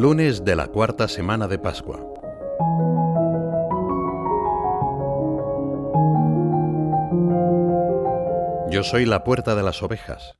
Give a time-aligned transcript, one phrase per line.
[0.00, 1.98] Lunes de la cuarta semana de Pascua.
[8.70, 10.38] Yo soy la puerta de las ovejas.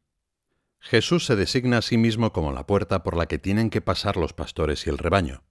[0.79, 4.17] Jesús se designa a sí mismo como la puerta por la que tienen que pasar
[4.17, 5.43] los pastores y el rebaño.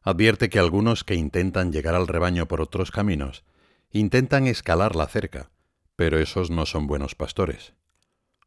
[0.00, 3.44] Advierte que algunos que intentan llegar al rebaño por otros caminos
[3.90, 5.50] intentan escalar la cerca,
[5.96, 7.74] pero esos no son buenos pastores.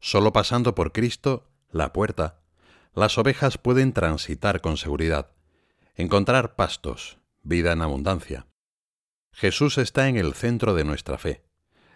[0.00, 2.41] Solo pasando por Cristo, la puerta,
[2.94, 5.30] las ovejas pueden transitar con seguridad,
[5.94, 8.46] encontrar pastos, vida en abundancia.
[9.32, 11.42] Jesús está en el centro de nuestra fe.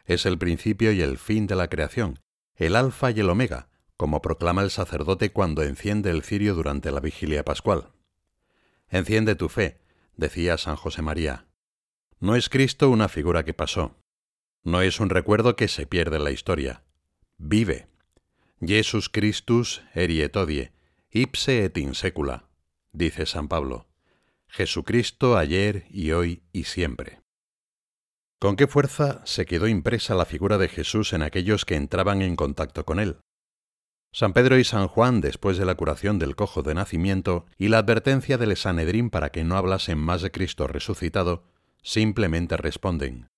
[0.06, 2.20] Es el principio y el fin de la creación,
[2.55, 7.00] el alfa y el omega, como proclama el sacerdote cuando enciende el cirio durante la
[7.00, 7.92] vigilia pascual.
[8.88, 9.80] Enciende tu fe,
[10.16, 11.47] decía San José María.
[12.20, 13.97] No es Cristo una figura que pasó.
[14.62, 16.83] No es un recuerdo que se pierde en la historia.
[17.36, 17.88] Vive.
[18.60, 20.72] Jesus Christus erietodie,
[21.17, 22.45] ipse et in secula,
[22.92, 23.86] dice San Pablo.
[24.48, 27.20] Jesucristo ayer y hoy y siempre.
[28.39, 32.36] ¿Con qué fuerza se quedó impresa la figura de Jesús en aquellos que entraban en
[32.36, 33.17] contacto con él?
[34.12, 37.78] San Pedro y San Juan, después de la curación del cojo de nacimiento y la
[37.78, 41.45] advertencia del Sanedrín para que no hablasen más de Cristo resucitado,
[41.83, 43.28] simplemente responden,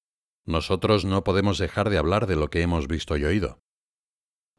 [0.45, 3.61] Nosotros no podemos dejar de hablar de lo que hemos visto y oído.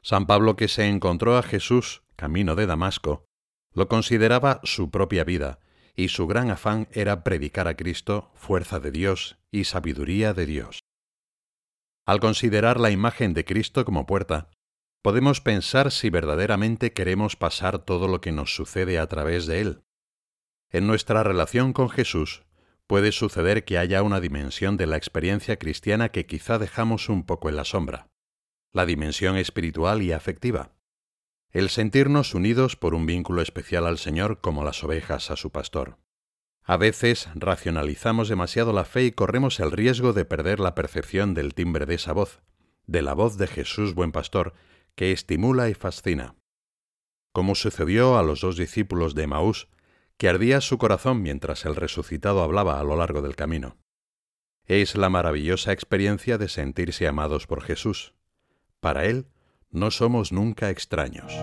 [0.01, 3.25] San Pablo, que se encontró a Jesús camino de Damasco,
[3.73, 5.59] lo consideraba su propia vida,
[5.95, 10.79] y su gran afán era predicar a Cristo, fuerza de Dios y sabiduría de Dios.
[12.05, 14.49] Al considerar la imagen de Cristo como puerta,
[15.01, 19.81] podemos pensar si verdaderamente queremos pasar todo lo que nos sucede a través de Él.
[20.71, 22.43] En nuestra relación con Jesús
[22.87, 27.49] puede suceder que haya una dimensión de la experiencia cristiana que quizá dejamos un poco
[27.49, 28.09] en la sombra
[28.71, 30.71] la dimensión espiritual y afectiva,
[31.51, 35.97] el sentirnos unidos por un vínculo especial al Señor como las ovejas a su pastor.
[36.63, 41.55] A veces racionalizamos demasiado la fe y corremos el riesgo de perder la percepción del
[41.55, 42.41] timbre de esa voz,
[42.85, 44.53] de la voz de Jesús buen pastor,
[44.95, 46.35] que estimula y fascina.
[47.33, 49.67] Como sucedió a los dos discípulos de Maús,
[50.17, 53.77] que ardía su corazón mientras el resucitado hablaba a lo largo del camino.
[54.65, 58.13] Es la maravillosa experiencia de sentirse amados por Jesús,
[58.79, 59.27] para Él
[59.71, 61.33] no somos nunca extraños.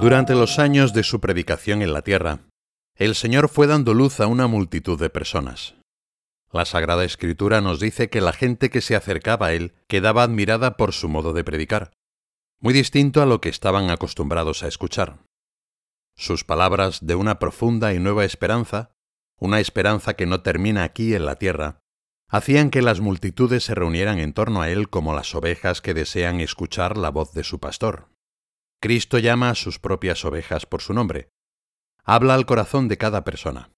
[0.00, 2.40] Durante los años de su predicación en la tierra,
[2.96, 5.74] el Señor fue dando luz a una multitud de personas.
[6.52, 10.76] La Sagrada Escritura nos dice que la gente que se acercaba a Él quedaba admirada
[10.76, 11.92] por su modo de predicar,
[12.60, 15.18] muy distinto a lo que estaban acostumbrados a escuchar.
[16.16, 18.95] Sus palabras de una profunda y nueva esperanza
[19.38, 21.80] una esperanza que no termina aquí en la tierra,
[22.28, 26.40] hacían que las multitudes se reunieran en torno a él como las ovejas que desean
[26.40, 28.08] escuchar la voz de su pastor.
[28.80, 31.28] Cristo llama a sus propias ovejas por su nombre.
[32.04, 33.70] Habla al corazón de cada persona.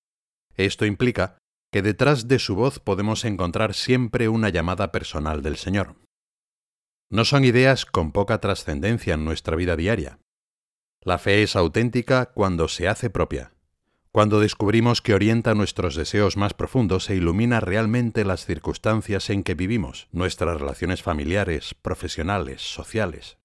[0.54, 1.38] Esto implica
[1.72, 5.96] que detrás de su voz podemos encontrar siempre una llamada personal del Señor.
[7.10, 10.18] No son ideas con poca trascendencia en nuestra vida diaria.
[11.02, 13.52] La fe es auténtica cuando se hace propia,
[14.18, 19.54] cuando descubrimos que orienta nuestros deseos más profundos e ilumina realmente las circunstancias en que
[19.54, 23.38] vivimos, nuestras relaciones familiares, profesionales, sociales.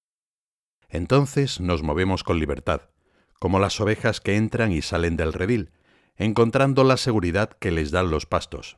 [0.88, 2.90] Entonces nos movemos con libertad,
[3.38, 5.70] como las ovejas que entran y salen del redil,
[6.16, 8.76] encontrando la seguridad que les dan los pastos.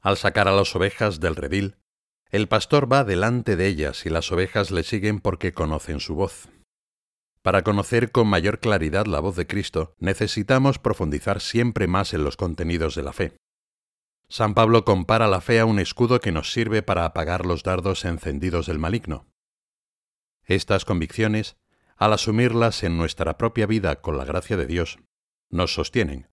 [0.00, 1.76] Al sacar a las ovejas del redil,
[2.30, 6.48] el pastor va delante de ellas y las ovejas le siguen porque conocen su voz.
[7.48, 12.36] Para conocer con mayor claridad la voz de Cristo, necesitamos profundizar siempre más en los
[12.36, 13.38] contenidos de la fe.
[14.28, 18.04] San Pablo compara la fe a un escudo que nos sirve para apagar los dardos
[18.04, 19.28] encendidos del maligno.
[20.44, 21.56] Estas convicciones,
[21.96, 24.98] al asumirlas en nuestra propia vida con la gracia de Dios,
[25.48, 26.28] nos sostienen,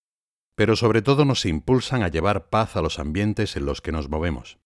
[0.53, 4.09] pero sobre todo nos impulsan a llevar paz a los ambientes en los que nos
[4.09, 4.59] movemos.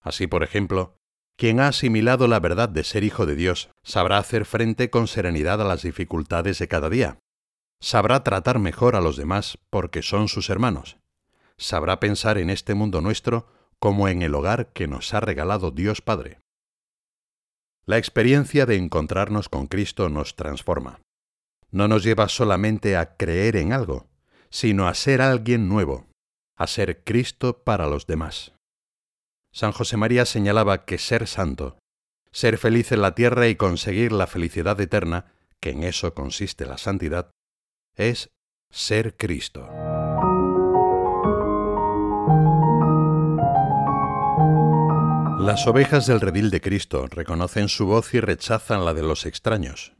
[0.00, 0.99] Así, por ejemplo,
[1.40, 5.58] quien ha asimilado la verdad de ser hijo de Dios sabrá hacer frente con serenidad
[5.62, 7.18] a las dificultades de cada día.
[7.80, 10.98] Sabrá tratar mejor a los demás porque son sus hermanos.
[11.56, 13.46] Sabrá pensar en este mundo nuestro
[13.78, 16.40] como en el hogar que nos ha regalado Dios Padre.
[17.86, 21.00] La experiencia de encontrarnos con Cristo nos transforma.
[21.70, 24.10] No nos lleva solamente a creer en algo,
[24.50, 26.06] sino a ser alguien nuevo,
[26.58, 28.52] a ser Cristo para los demás.
[29.52, 31.78] San José María señalaba que ser santo,
[32.30, 36.78] ser feliz en la tierra y conseguir la felicidad eterna, que en eso consiste la
[36.78, 37.30] santidad,
[37.96, 38.30] es
[38.70, 39.68] ser Cristo.
[45.40, 49.94] Las ovejas del redil de Cristo reconocen su voz y rechazan la de los extraños.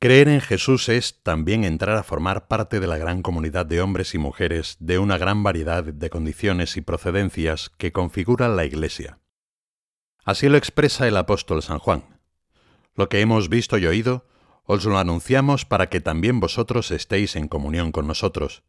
[0.00, 4.14] Creer en Jesús es también entrar a formar parte de la gran comunidad de hombres
[4.14, 9.18] y mujeres de una gran variedad de condiciones y procedencias que configuran la Iglesia.
[10.24, 12.20] Así lo expresa el apóstol San Juan.
[12.94, 14.26] Lo que hemos visto y oído,
[14.64, 18.62] os lo anunciamos para que también vosotros estéis en comunión con nosotros,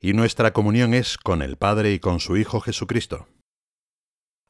[0.00, 3.28] y nuestra comunión es con el Padre y con su Hijo Jesucristo.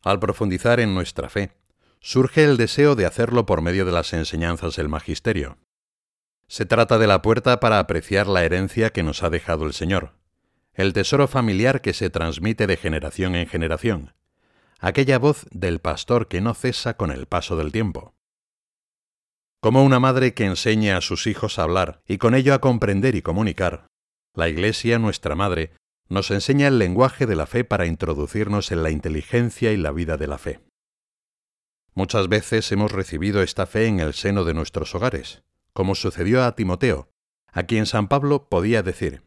[0.02, 1.52] Al profundizar en nuestra fe,
[2.00, 5.58] surge el deseo de hacerlo por medio de las enseñanzas del Magisterio.
[6.52, 10.12] Se trata de la puerta para apreciar la herencia que nos ha dejado el Señor,
[10.74, 14.12] el tesoro familiar que se transmite de generación en generación,
[14.78, 18.12] aquella voz del pastor que no cesa con el paso del tiempo.
[19.60, 23.14] Como una madre que enseña a sus hijos a hablar y con ello a comprender
[23.14, 23.86] y comunicar,
[24.34, 25.72] la Iglesia, nuestra Madre,
[26.10, 30.18] nos enseña el lenguaje de la fe para introducirnos en la inteligencia y la vida
[30.18, 30.60] de la fe.
[31.94, 35.41] Muchas veces hemos recibido esta fe en el seno de nuestros hogares,
[35.72, 37.10] como sucedió a Timoteo,
[37.46, 39.22] a quien San Pablo podía decir,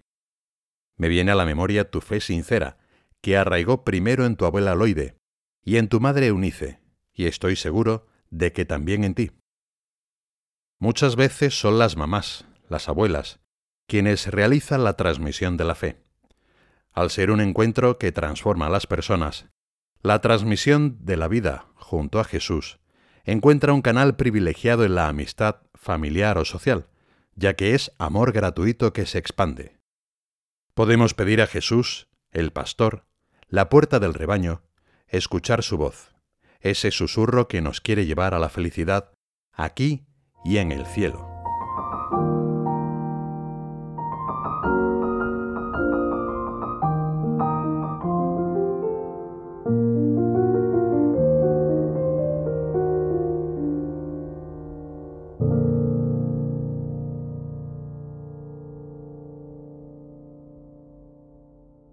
[0.98, 2.78] Me viene a la memoria tu fe sincera,
[3.22, 5.18] que arraigó primero en tu abuela Loide
[5.64, 6.80] y en tu madre Eunice,
[7.14, 9.32] y estoy seguro de que también en ti.
[10.80, 13.40] Muchas veces son las mamás, las abuelas,
[13.88, 16.04] quienes realizan la transmisión de la fe.
[16.92, 19.48] Al ser un encuentro que transforma a las personas,
[20.02, 22.80] la transmisión de la vida junto a Jesús
[23.26, 26.88] encuentra un canal privilegiado en la amistad familiar o social,
[27.36, 29.78] ya que es amor gratuito que se expande.
[30.74, 33.06] Podemos pedir a Jesús, el pastor,
[33.48, 34.62] la puerta del rebaño,
[35.08, 36.16] escuchar su voz,
[36.60, 39.12] ese susurro que nos quiere llevar a la felicidad
[39.54, 40.06] aquí
[40.44, 41.35] y en el cielo.